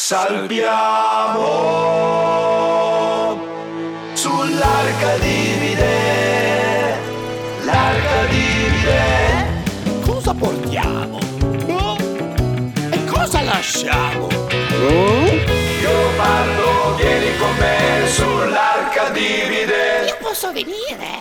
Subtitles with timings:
[0.00, 1.42] Salviamo
[4.12, 6.96] sull'arca divide,
[7.64, 10.00] l'arca divide.
[10.06, 11.18] Cosa portiamo?
[12.92, 14.28] E cosa lasciamo?
[15.80, 20.04] Io parlo, vieni con me sull'arca divide.
[20.06, 21.17] Io posso venire?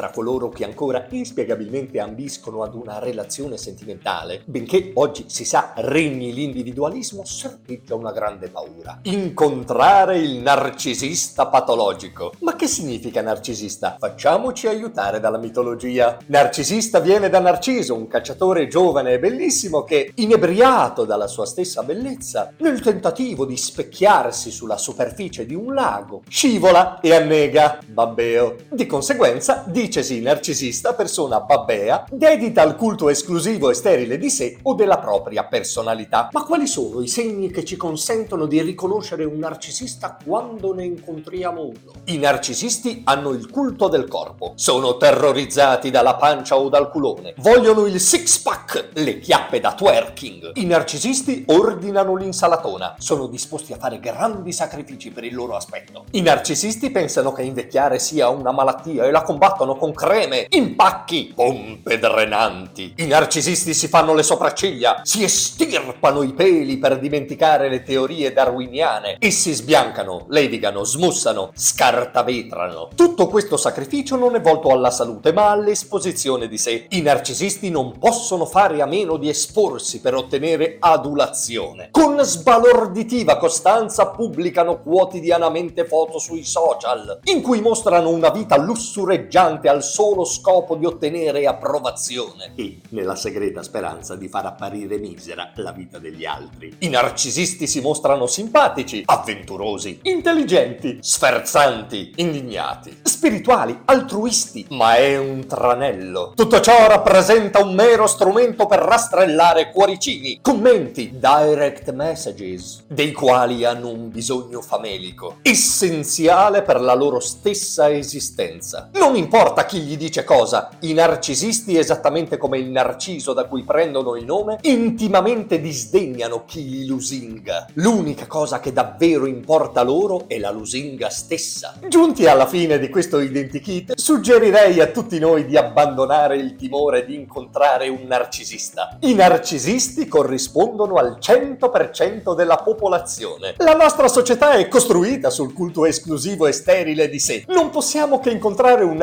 [0.00, 6.32] Tra coloro che ancora inspiegabilmente ambiscono ad una relazione sentimentale, benché oggi si sa regni
[6.32, 9.00] l'individualismo, serpeggia una grande paura.
[9.02, 12.32] Incontrare il narcisista patologico.
[12.38, 13.96] Ma che significa narcisista?
[13.98, 16.16] Facciamoci aiutare dalla mitologia.
[16.28, 22.54] Narcisista viene da Narciso, un cacciatore giovane e bellissimo che, inebriato dalla sua stessa bellezza,
[22.60, 27.80] nel tentativo di specchiarsi sulla superficie di un lago, scivola e annega.
[27.86, 28.56] Babbeo.
[28.70, 34.74] Di conseguenza, dicesi narcisista, persona babbea, dedita al culto esclusivo e sterile di sé o
[34.74, 36.28] della propria personalità.
[36.30, 41.62] Ma quali sono i segni che ci consentono di riconoscere un narcisista quando ne incontriamo
[41.62, 41.92] uno?
[42.04, 47.86] I narcisisti hanno il culto del corpo, sono terrorizzati dalla pancia o dal culone, vogliono
[47.86, 50.52] il six pack, le chiappe da twerking.
[50.54, 56.04] I narcisisti ordinano l'insalatona, sono disposti a fare grandi sacrifici per il loro aspetto.
[56.12, 61.98] I narcisisti pensano che invecchiare sia una malattia e la combattono con creme, impacchi, pompe
[61.98, 62.92] drenanti.
[62.98, 69.16] I narcisisti si fanno le sopracciglia, si estirpano i peli per dimenticare le teorie darwiniane
[69.18, 72.90] e si sbiancano, levigano, smussano, scartavetrano.
[72.94, 76.84] Tutto questo sacrificio non è volto alla salute ma all'esposizione di sé.
[76.90, 81.88] I narcisisti non possono fare a meno di esporsi per ottenere adulazione.
[81.90, 89.84] Con sbalorditiva costanza pubblicano quotidianamente foto sui social in cui mostrano una vita lussureggiante al
[89.84, 95.98] solo scopo di ottenere approvazione e nella segreta speranza di far apparire misera la vita
[95.98, 96.74] degli altri.
[96.78, 106.32] I narcisisti si mostrano simpatici, avventurosi, intelligenti, sferzanti, indignati, spirituali, altruisti, ma è un tranello.
[106.34, 113.88] Tutto ciò rappresenta un mero strumento per rastrellare cuoricini, commenti, direct messages, dei quali hanno
[113.88, 118.90] un bisogno famelico, essenziale per la loro stessa esistenza.
[118.94, 124.16] Non importa chi gli dice cosa, i narcisisti, esattamente come il narciso da cui prendono
[124.16, 127.66] il nome, intimamente disdegnano chi li lusinga.
[127.74, 131.74] L'unica cosa che davvero importa loro è la lusinga stessa.
[131.88, 137.14] Giunti alla fine di questo identikit, suggerirei a tutti noi di abbandonare il timore di
[137.14, 138.98] incontrare un narcisista.
[139.00, 143.54] I narcisisti corrispondono al 100% della popolazione.
[143.58, 147.44] La nostra società è costruita sul culto esclusivo e sterile di sé.
[147.48, 149.00] Non possiamo che incontrare un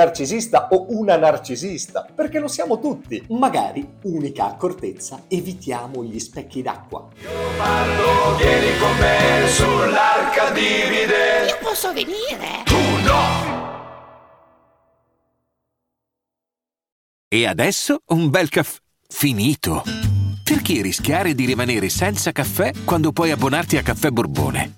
[0.48, 3.24] narcisista o una narcisista, perché lo siamo tutti.
[3.30, 7.08] Magari, unica accortezza, evitiamo gli specchi d'acqua.
[7.22, 11.48] Io parlo, vieni con me sull'arca divide.
[11.48, 12.64] Io posso venire?
[12.66, 13.56] Tu no!
[17.30, 19.84] E adesso un bel caffè finito.
[20.44, 24.77] Perché rischiare di rimanere senza caffè quando puoi abbonarti a Caffè Borbone?